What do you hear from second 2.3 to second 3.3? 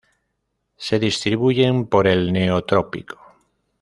neotrópico.